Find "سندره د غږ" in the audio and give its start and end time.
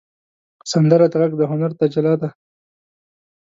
0.71-1.31